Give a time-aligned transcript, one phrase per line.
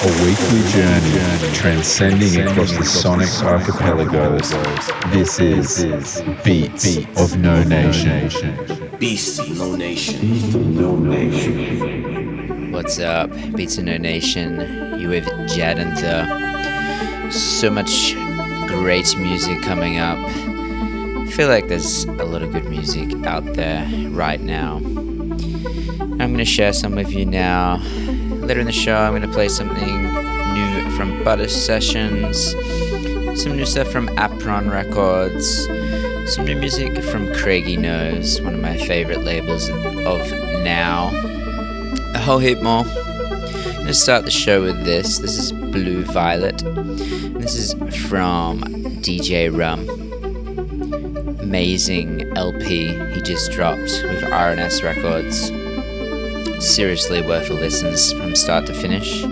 [0.00, 4.50] a weekly journey transcending across the sonic archipelagos.
[5.10, 8.28] This is Beats of No Nation.
[9.00, 10.76] Beast of No Nation.
[10.76, 12.70] No Nation.
[12.70, 15.00] What's up, Beats of No Nation?
[15.00, 17.30] You with Jad and the.
[17.32, 18.14] So much
[18.68, 20.18] great music coming up.
[20.18, 24.76] I feel like there's a lot of good music out there right now.
[26.20, 27.82] I'm going to share some with you now.
[28.48, 30.04] Later in the show, I'm going to play something
[30.54, 32.52] new from Butter Sessions,
[33.38, 35.66] some new stuff from Apron Records,
[36.34, 40.32] some new music from Craigie Nose, one of my favorite labels of
[40.64, 41.10] now.
[42.14, 42.86] A whole heap more.
[42.86, 45.18] I'm going to start the show with this.
[45.18, 46.62] This is Blue Violet.
[47.38, 47.74] This is
[48.06, 48.62] from
[49.02, 49.86] DJ Rum.
[51.40, 55.50] Amazing LP he just dropped with RNS Records
[56.60, 59.22] seriously worth a listen from start to finish.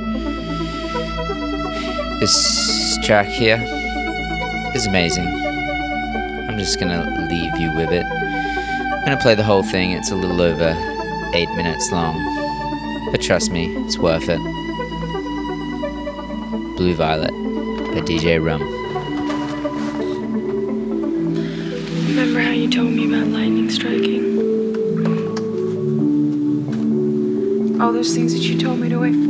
[2.21, 3.63] This track here
[4.75, 5.27] is amazing.
[5.27, 8.05] I'm just gonna leave you with it.
[8.07, 10.75] I'm gonna play the whole thing, it's a little over
[11.35, 12.15] 8 minutes long.
[13.11, 14.41] But trust me, it's worth it.
[16.77, 17.33] Blue Violet
[17.93, 18.76] by DJ Rum.
[28.07, 29.26] Those things that you told me to wait for?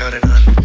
[0.00, 0.59] counted on.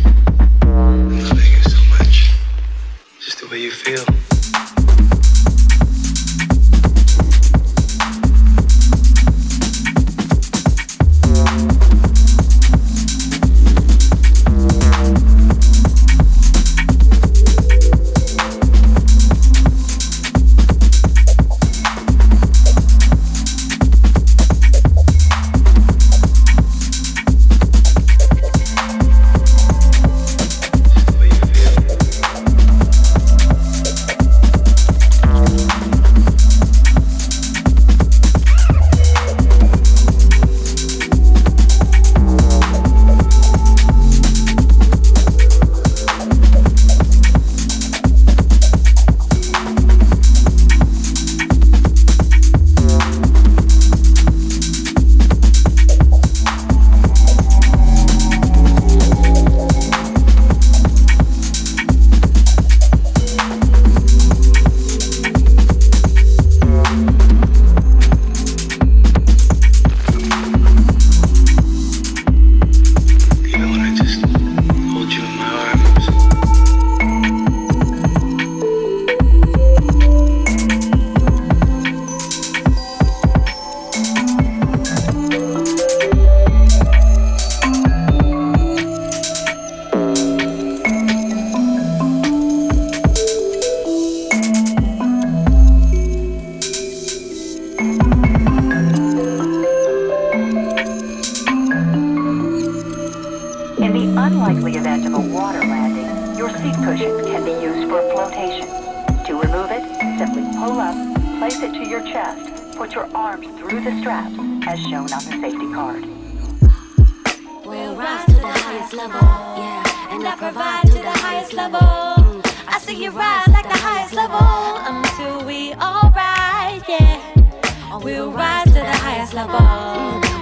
[129.36, 129.60] Level.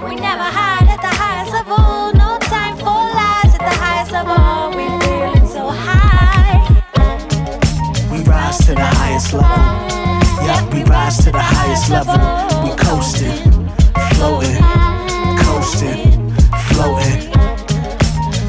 [0.06, 2.12] We never hide at the highest level.
[2.14, 4.70] No time for lies at the highest level.
[4.70, 6.62] We feeling so high.
[8.12, 9.50] We rise to the highest level.
[10.46, 12.14] Yep, we rise to the highest level.
[12.62, 13.42] We coasting,
[14.14, 14.62] floating,
[15.42, 16.30] coasting,
[16.70, 17.22] floating.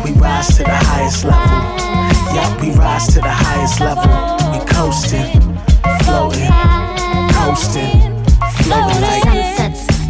[0.04, 1.58] We rise to the highest level.
[2.36, 4.14] Yep, we rise to the highest level.
[4.54, 5.42] We coasting,
[6.06, 6.54] floating,
[7.34, 7.98] coasting,
[8.62, 9.35] floating like.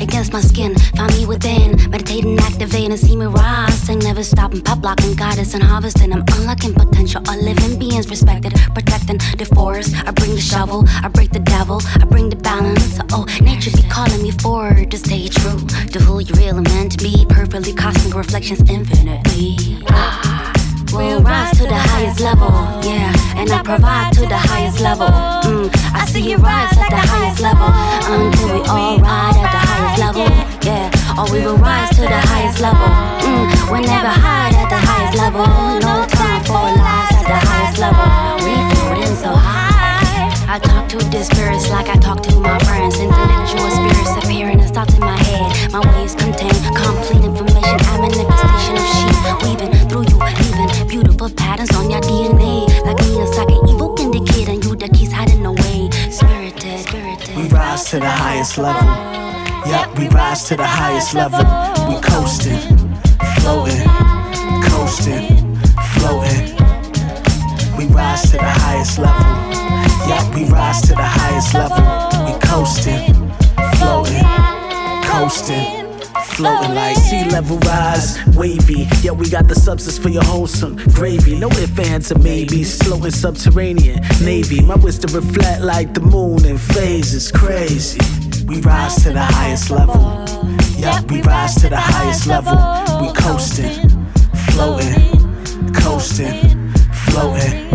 [0.06, 1.90] Against my skin, find me within.
[1.90, 3.74] Meditating, activating, see me rise.
[3.74, 6.14] Sing, never stopping, pop locking, goddess and harvesting.
[6.14, 9.96] I'm unlocking potential, all living beings respected, protecting the forest.
[10.08, 13.00] I bring the shovel, I break the devil, I bring the balance.
[13.14, 15.58] Oh, nature be calling me forward to stay true
[15.94, 17.26] to who you really meant to be.
[17.28, 19.82] Perfectly cosmic reflections infinitely.
[20.96, 22.48] We'll rise to the highest level,
[22.88, 25.12] yeah, and I provide to the highest level.
[25.44, 27.68] Mm, I see you rise at the highest level
[28.08, 30.24] until we all ride at the highest level,
[30.64, 31.20] yeah.
[31.20, 32.88] Or we will rise to the highest level.
[33.28, 35.44] Mm, we never hide at the highest level.
[35.84, 38.08] No time for lies at the highest level.
[38.40, 40.32] We floating so high.
[40.48, 42.96] I talk to the spirits like I talk to my friends.
[43.00, 45.74] Intellectual spirits appearing as thoughts in my head.
[45.74, 47.84] My waves contain complete information.
[47.92, 49.08] I'm manifestation of she
[49.44, 49.75] weaving
[51.30, 52.68] patterns on your DNA.
[52.86, 55.90] Like me, it's like an evil indicator, and you the keys hiding away.
[56.10, 57.36] Spirited, spirited.
[57.36, 58.88] We rise to the highest level.
[59.66, 61.40] Yep, we rise to the highest level.
[61.90, 62.62] We coasting,
[63.40, 63.88] floating,
[64.70, 65.56] coasting,
[65.98, 66.56] floating.
[67.78, 69.26] We rise to the highest level.
[70.08, 71.82] Yep, we rise to the highest level.
[72.26, 73.14] We coasting,
[73.78, 74.24] floating,
[75.10, 75.85] coasting.
[76.36, 78.86] Floating oh, like sea level rise, wavy.
[79.02, 81.40] Yeah, we got the substance for your wholesome gravy.
[81.40, 82.78] No ifs, ands, or maybes.
[82.84, 84.62] Floating subterranean navy.
[84.62, 87.32] My wisdom reflect like the moon in phases.
[87.32, 88.00] Crazy.
[88.48, 90.26] We rise to the highest level.
[90.78, 92.58] Yeah, we rise to the highest level.
[93.02, 93.90] We coasting,
[94.52, 96.70] floating, coasting,
[97.08, 97.70] floating.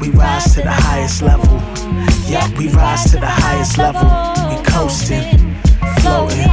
[0.00, 1.62] We rise to the highest level.
[2.28, 4.02] Yeah, we rise to the highest level.
[4.50, 5.56] We coasting,
[6.00, 6.50] floating,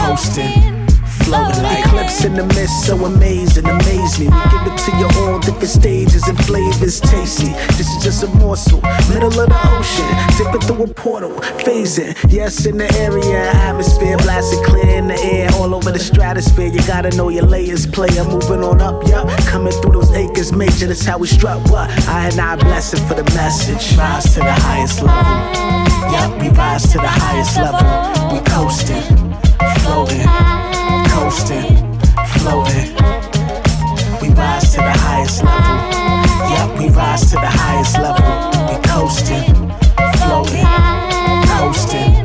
[0.00, 0.86] coasting,
[1.24, 2.86] floating like clips in the mist.
[2.86, 4.26] So amazing, amaze me.
[4.26, 7.52] We give it to you all different stages and flavors, tasty.
[7.76, 11.32] This is just a morsel, middle of the ocean, dipping through a portal,
[11.64, 12.16] phasing.
[12.30, 16.72] Yes, in the area, atmosphere blasting clear in the air, all over the stratosphere.
[16.72, 18.24] You gotta know your layers, player.
[18.24, 19.28] Moving on up, yup.
[19.46, 20.86] Coming through those acres, major.
[20.86, 21.60] That's how we struck.
[21.70, 21.90] What?
[22.08, 23.96] I and I blessing for the message.
[23.98, 25.70] Rise to the highest level.
[26.12, 27.86] Yup, we rise to the highest level.
[28.32, 29.29] We coasting,
[29.90, 30.26] floating,
[31.08, 31.76] coasting,
[32.38, 32.94] floating.
[34.22, 35.78] We rise to the highest level.
[36.52, 38.30] Yup, we rise to the highest level.
[38.68, 39.52] We coasting,
[40.20, 40.66] floating,
[41.48, 42.19] coasting.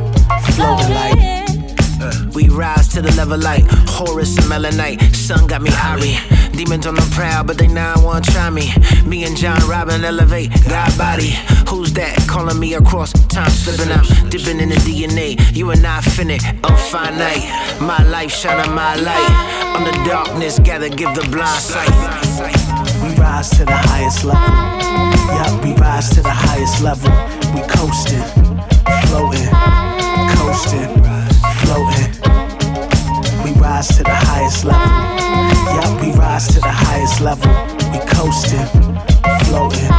[2.45, 5.15] We rise to the level like Horus and Melanite.
[5.15, 6.15] Sun got me irie.
[6.55, 8.71] Demons on the prowl, but they now want to try me.
[9.03, 11.33] Me and John Robin elevate God body.
[11.67, 14.05] Who's that calling me across time slipping out?
[14.29, 15.55] Dipping in the DNA.
[15.55, 17.81] You and I finna unfinite.
[17.81, 19.31] My life shining my light.
[19.75, 21.89] On the darkness, gather, give the blind sight.
[23.01, 24.45] We rise to the highest level.
[25.33, 27.09] Yup, we rise to the highest level.
[27.55, 28.21] We coasting,
[29.09, 29.49] floating,
[30.37, 31.01] coasting, floating.
[31.01, 31.04] We
[33.75, 34.87] rise to the highest level.
[35.75, 37.51] Yup, we rise to the highest level.
[37.91, 38.65] We coasting,
[39.43, 39.91] floating,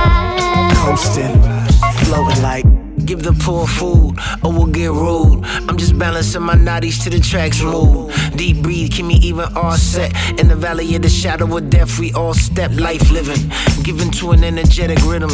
[0.81, 1.43] coasting,
[2.05, 2.76] floating like.
[3.07, 5.45] Give the poor food, or we'll get rude.
[5.69, 8.13] I'm just balancing my natties to the tracks move.
[8.35, 10.13] Deep breathe, keep me even all set.
[10.41, 13.49] In the valley of the shadow of death, we all step life living.
[13.85, 15.31] Given to an energetic rhythm.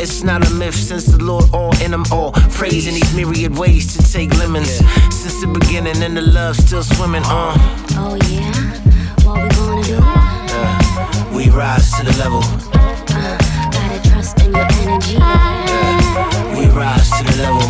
[0.00, 2.32] It's not a myth since the Lord all in them all.
[2.50, 4.80] Praising these myriad ways to take lemons.
[5.14, 7.56] Since the beginning, and the love still swimming on.
[8.02, 8.50] Oh yeah,
[9.22, 10.00] what we gonna do?
[11.36, 12.42] We rise to the level.
[12.42, 13.38] Uh,
[13.70, 15.16] gotta trust in your energy.
[15.16, 16.01] We
[16.82, 17.68] rise to the level.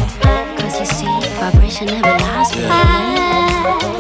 [0.57, 3.12] Cause you see, vibration never lies with me.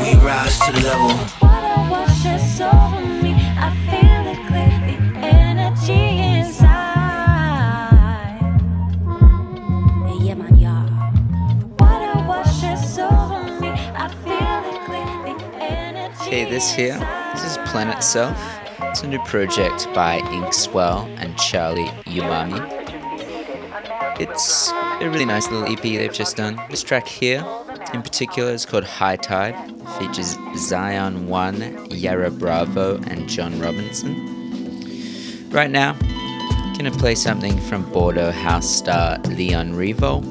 [0.00, 1.12] We rise to the level.
[1.42, 3.34] Water washes over me.
[3.66, 6.72] I feel it clear, the energy inside.
[10.22, 10.82] Yeah, man, yeah.
[11.78, 13.68] Water washes over me.
[14.04, 16.98] I feel it clear, the energy Okay, this here,
[17.34, 18.38] this is Planet Self
[18.80, 22.60] It's a new project by Inkswel and Charlie Umami.
[24.18, 26.60] It's a really nice little EP they've just done.
[26.70, 27.44] This track here,
[27.92, 29.54] in particular, is called High Tide.
[29.68, 35.50] It features Zion One, Yara Bravo, and John Robinson.
[35.50, 35.94] Right now,
[36.78, 40.22] gonna play something from Bordeaux house star Leon Revo.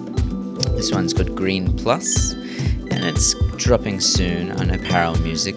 [0.77, 5.55] This one's called Green Plus, and it's dropping soon on Apparel Music.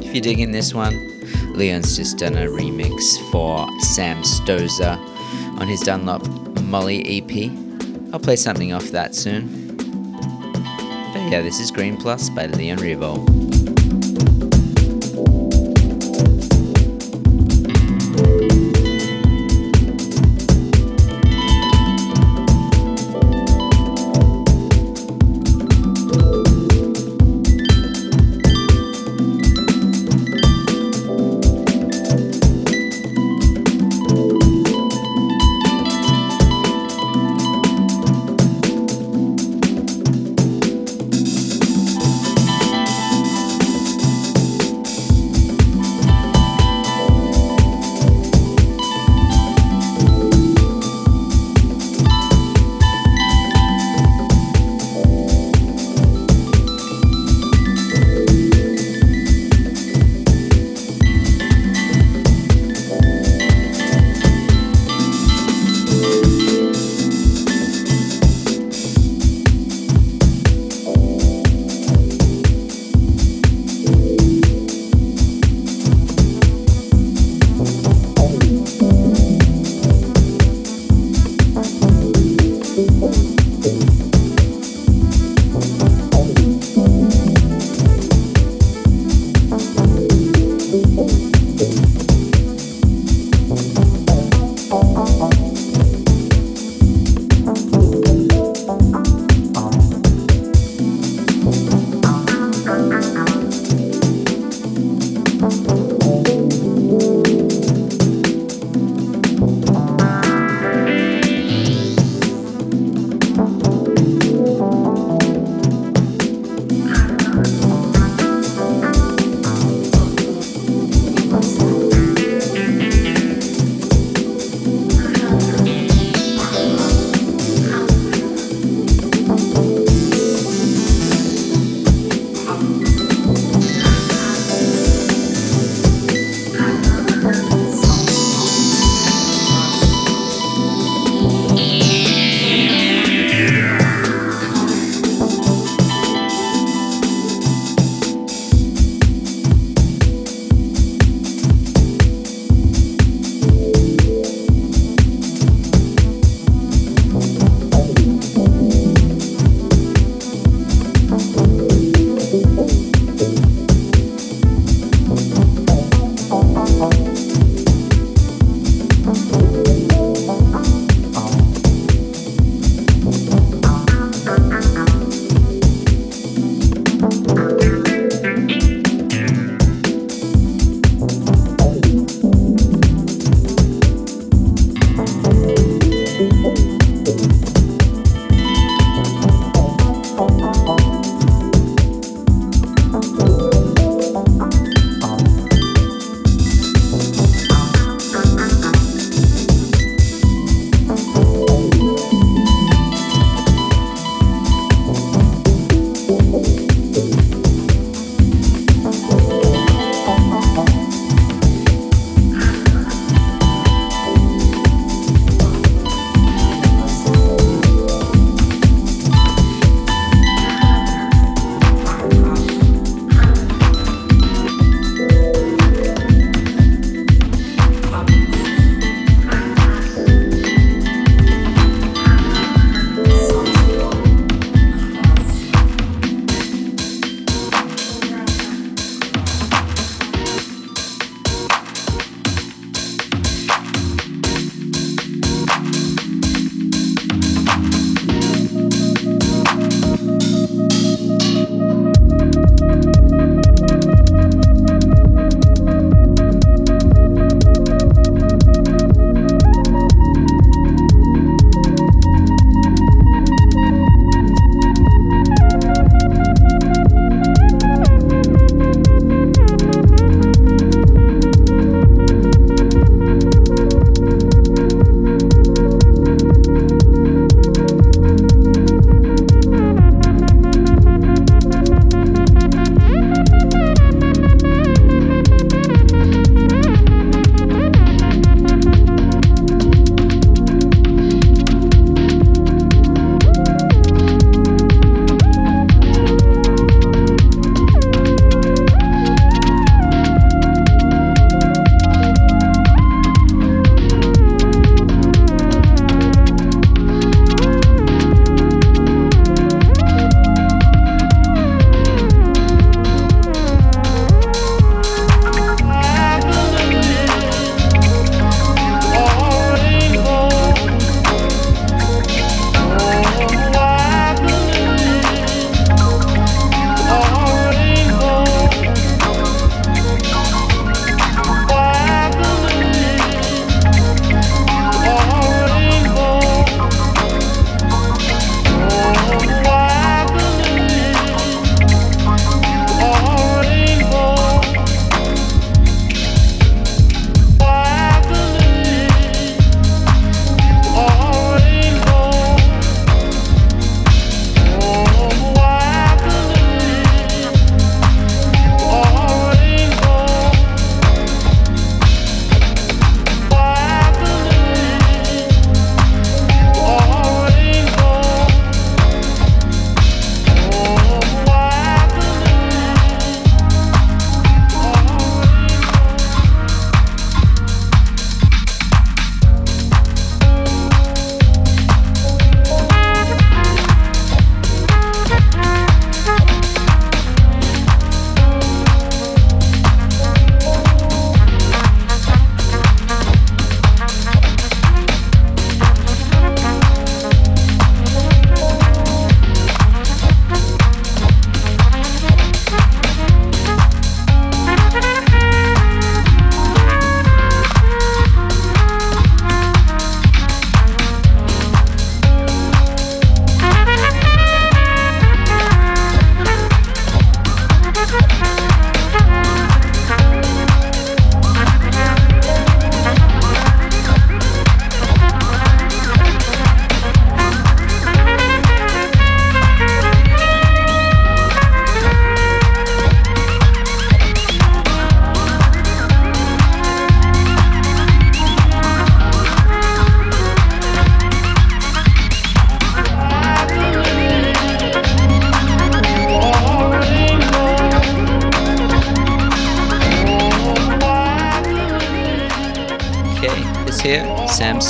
[0.00, 0.94] If you're digging this one,
[1.54, 4.96] Leon's just done a remix for Sam Stoza
[5.60, 6.26] on his Dunlop
[6.62, 7.71] Molly EP.
[8.12, 9.76] I'll play something off that soon.
[9.76, 12.78] But yeah, this is Green Plus by Leon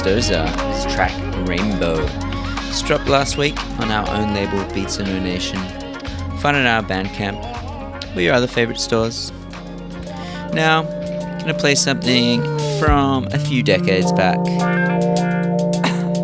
[0.03, 1.12] Festoza uh, his track
[1.47, 2.05] Rainbow.
[2.69, 5.59] It's dropped last week on our own label Beats and Nation.
[6.38, 9.31] Find it on our Bandcamp or your other favorite stores.
[10.53, 12.43] Now, i gonna play something
[12.81, 14.43] from a few decades back.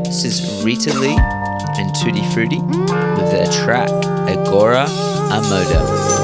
[0.05, 1.17] this is Rita Lee
[1.79, 3.91] and Tutti Frutti with their track
[4.29, 4.87] Agora
[5.31, 6.17] É Moda.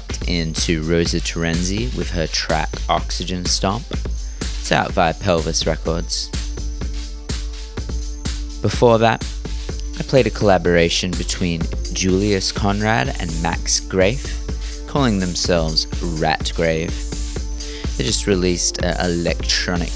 [0.00, 0.54] Revo.
[0.64, 3.84] to Rosa Terenzi with her track Oxygen Stomp.
[4.40, 6.28] It's out via Pelvis Records.
[8.62, 9.22] Before that,
[9.98, 15.86] I played a collaboration between Julius Conrad and Max Graef, calling themselves
[16.20, 16.94] Rat Grave.
[17.96, 19.92] They just released an electronic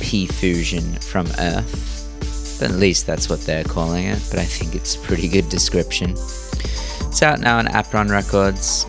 [0.00, 2.62] P fusion from Earth.
[2.62, 6.10] At least that's what they're calling it, but I think it's a pretty good description.
[6.10, 8.86] It's out now on Apron Records.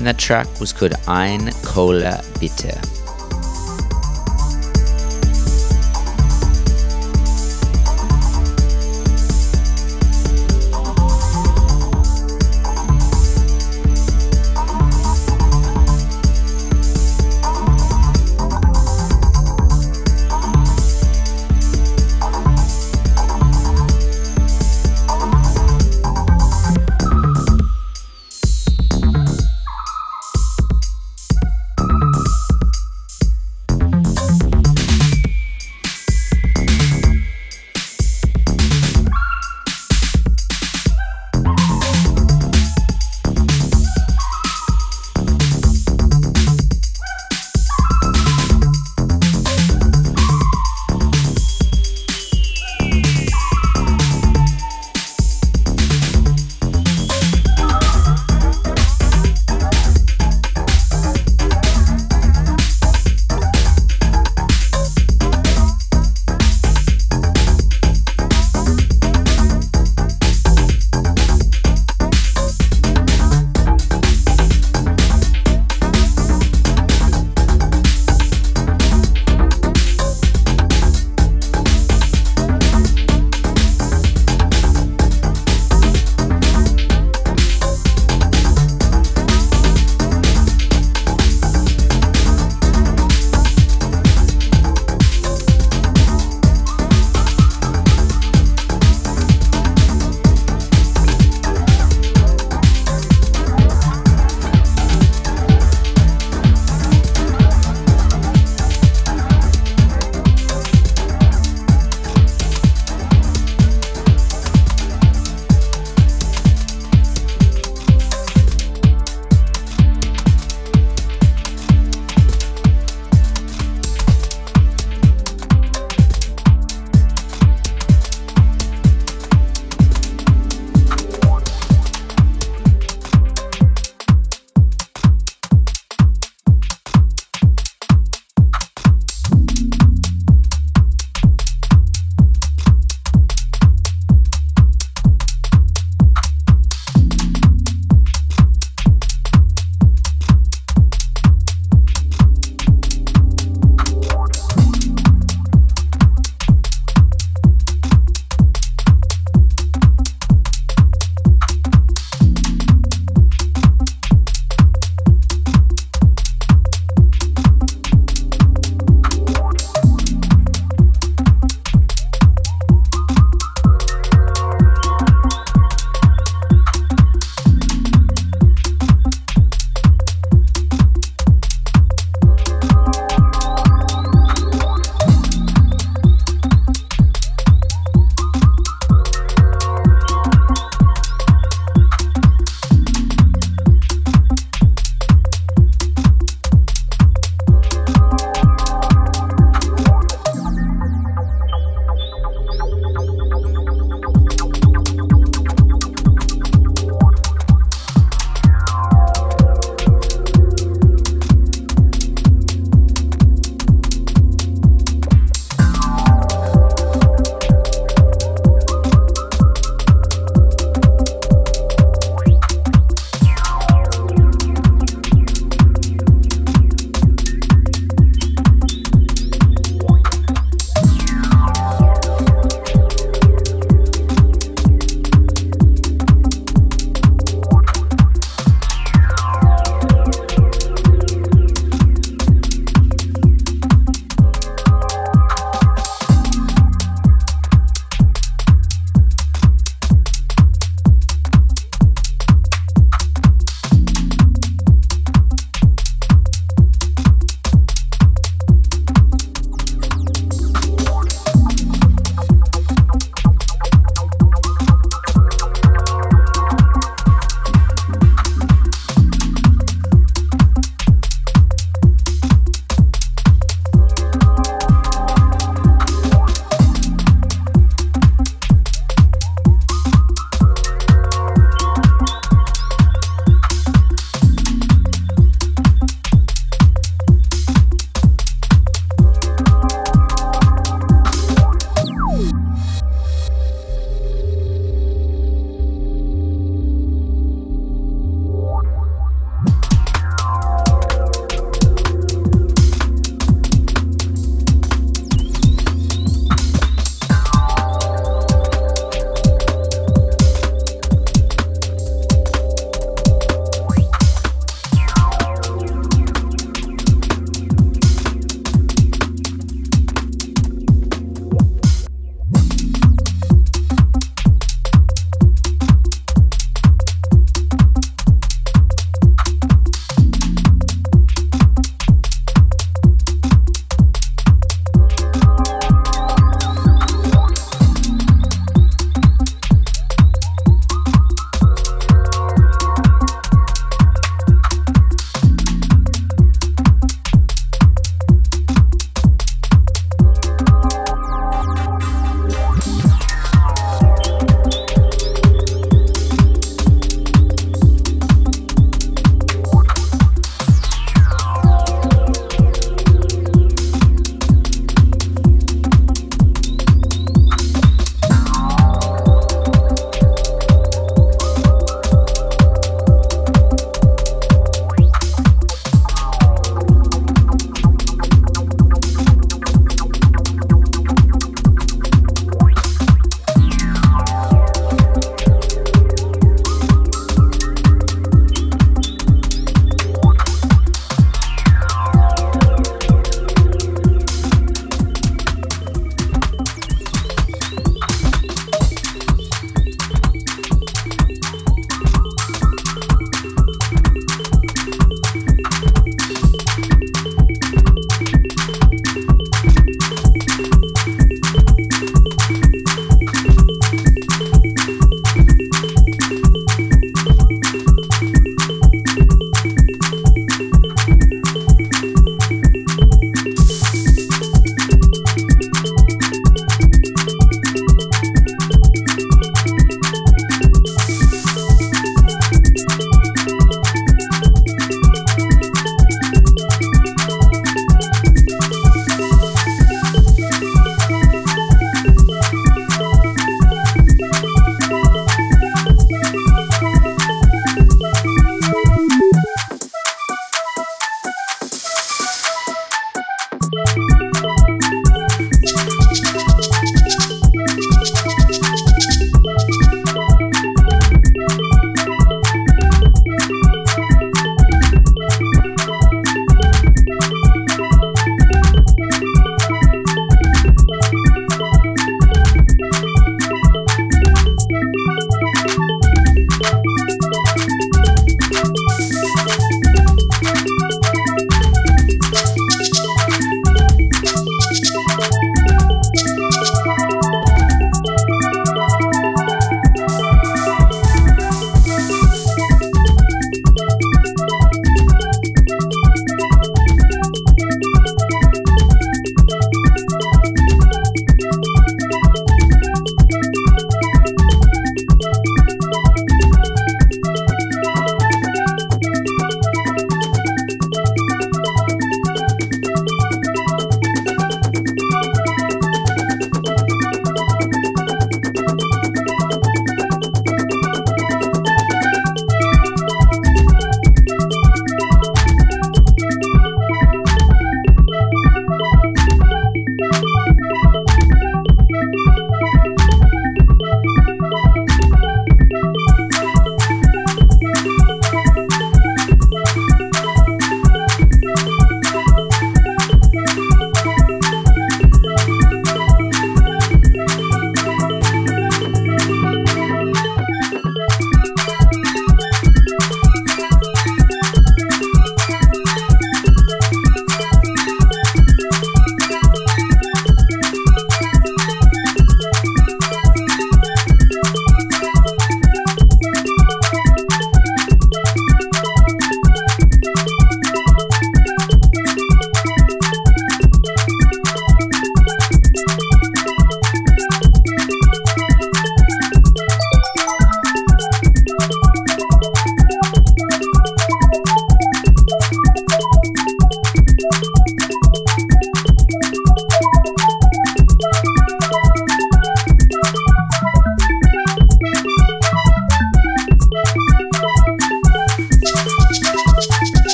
[0.00, 2.99] And that track was called Ein Cola Bitter.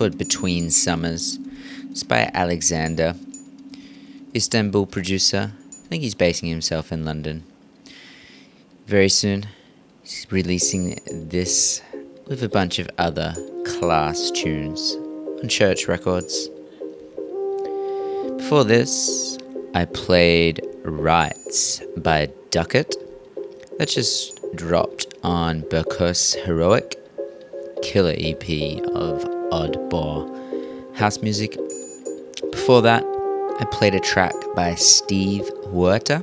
[0.00, 1.38] Called Between Summers.
[1.90, 3.14] It's by Alexander,
[4.34, 5.52] Istanbul producer.
[5.52, 7.44] I think he's basing himself in London.
[8.86, 9.48] Very soon,
[10.02, 11.82] he's releasing this
[12.26, 13.34] with a bunch of other
[13.66, 14.96] class tunes
[15.42, 16.48] on Church Records.
[18.38, 19.36] Before this,
[19.74, 22.96] I played Rights by Duckett.
[23.76, 26.96] That just dropped on Burkos Heroic,
[27.82, 30.28] killer EP of oddball
[30.96, 31.56] house music.
[32.50, 33.04] Before that,
[33.60, 36.22] I played a track by Steve Huerta,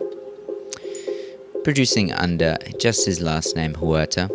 [1.63, 4.29] producing under just his last name Huerta.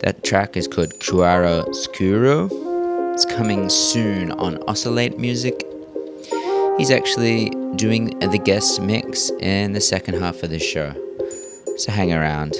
[0.00, 2.48] That track is called Cuaro Scuro.
[3.14, 5.64] It's coming soon on Oscillate Music.
[6.78, 10.92] He's actually doing the guest mix in the second half of the show.
[11.76, 12.54] So hang around.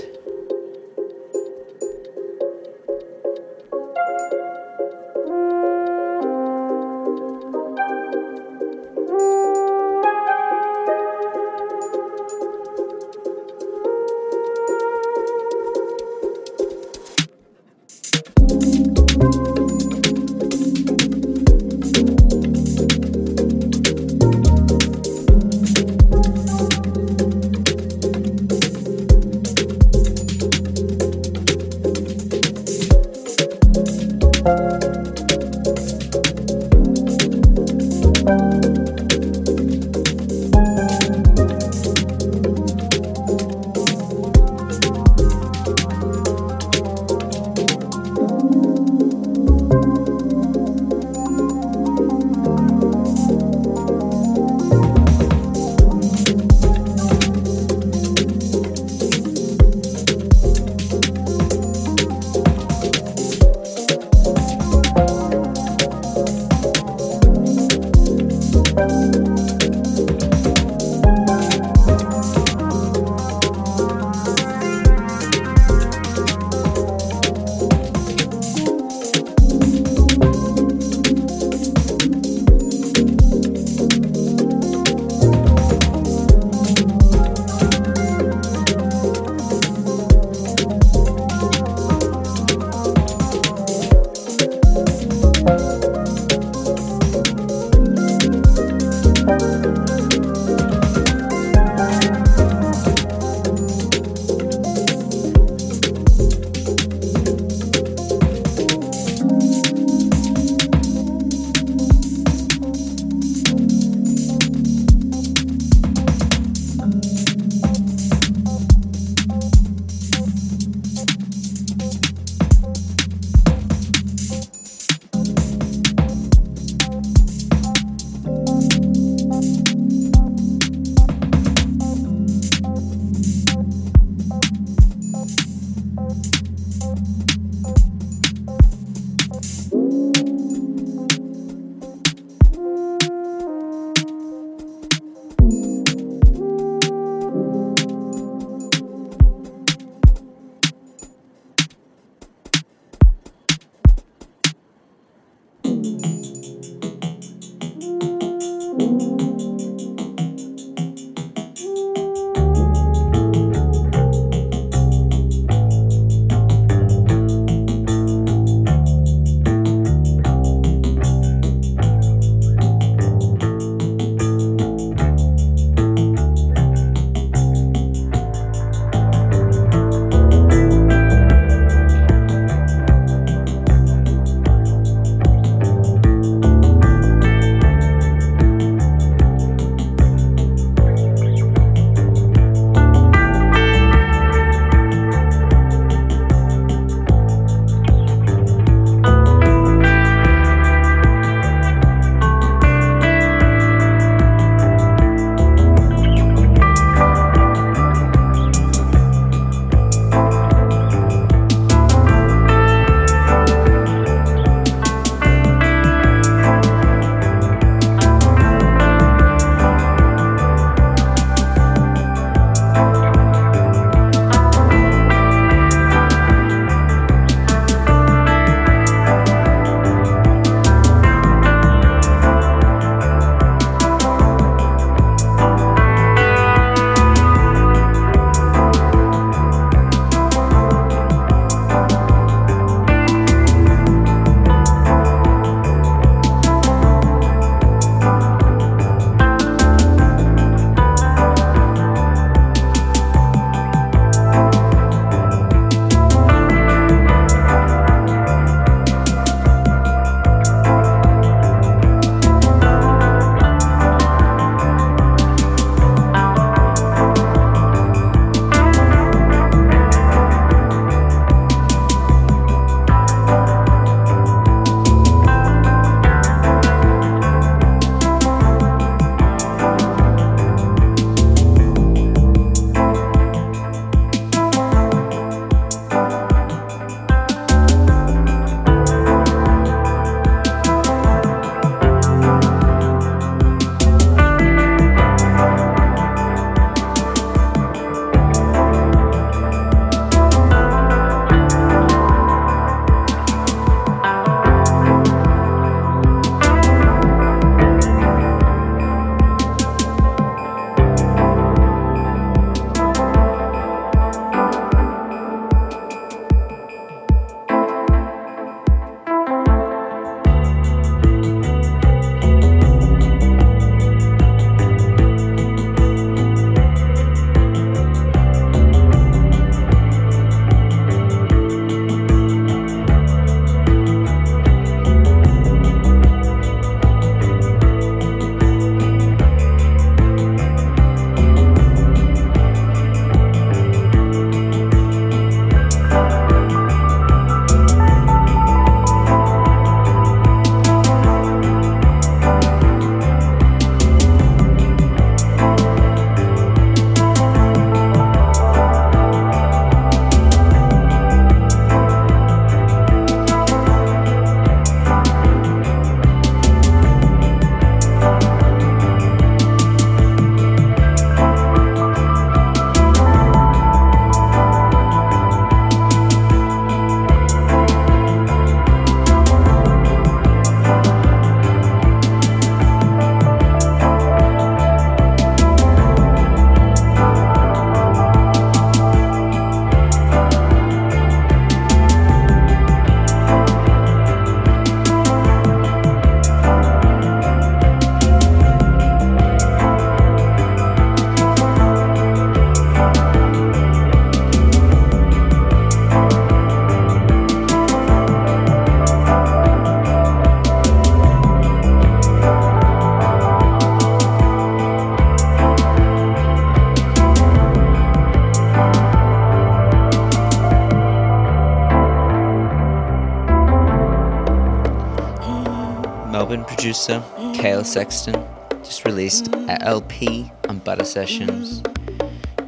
[426.65, 427.05] Producer
[427.35, 428.15] Kale Sexton
[428.63, 431.63] just released a LP on Butter Sessions.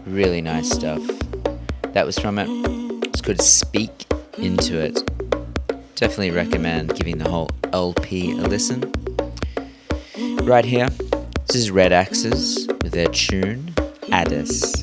[0.07, 1.03] Really nice stuff.
[1.93, 2.49] That was from it.
[3.05, 4.07] It's called Speak
[4.39, 5.07] Into It.
[5.97, 8.91] Definitely recommend giving the whole LP a listen.
[10.45, 10.89] Right here,
[11.47, 13.75] this is Red Axes with their tune
[14.11, 14.76] Addis.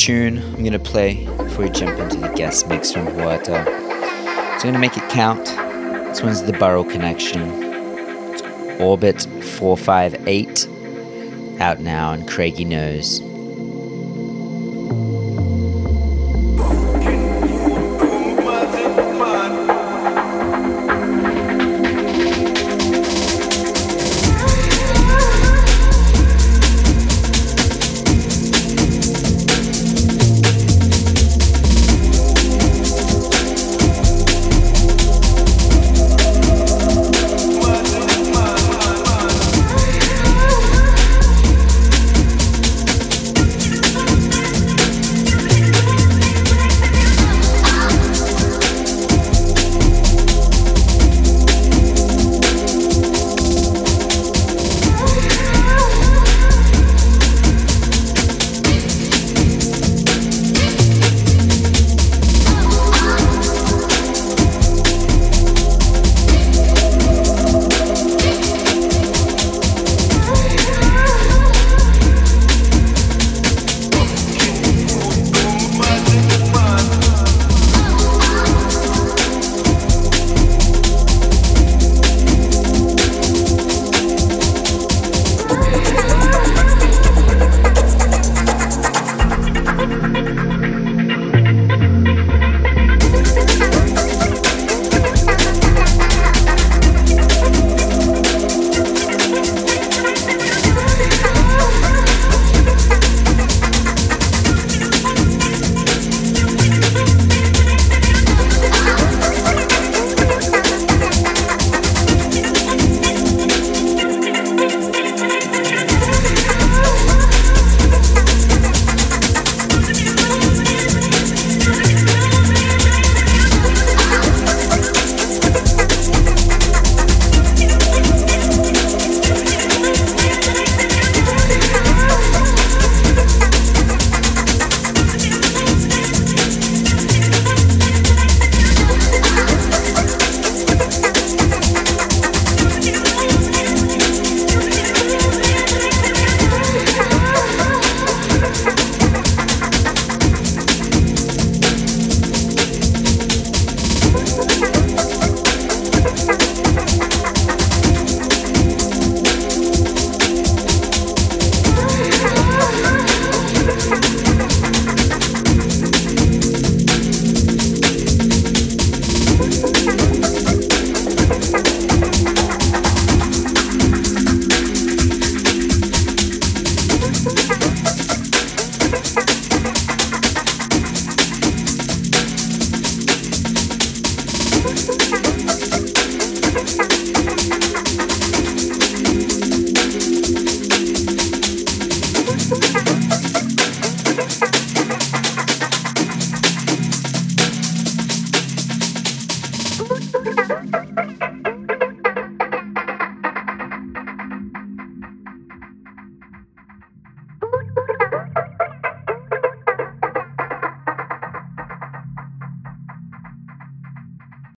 [0.00, 3.66] Tune I'm gonna play before we jump into the guest mix from Huerta.
[3.66, 5.44] So I'm gonna make it count.
[5.44, 7.42] This one's the Burrow Connection.
[8.32, 8.40] It's
[8.80, 13.20] Orbit 458, out now on Craigie Knowes.